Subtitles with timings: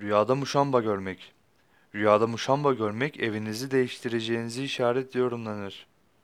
[0.00, 1.32] Rüyada muşamba görmek.
[1.94, 5.86] Rüyada muşamba görmek evinizi değiştireceğinizi işaret yorumlanır.